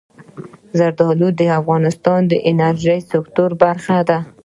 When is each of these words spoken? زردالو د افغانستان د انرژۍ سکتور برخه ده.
زردالو 0.77 1.27
د 1.39 1.41
افغانستان 1.59 2.19
د 2.31 2.33
انرژۍ 2.51 2.99
سکتور 3.11 3.49
برخه 3.63 3.97
ده. 4.09 4.19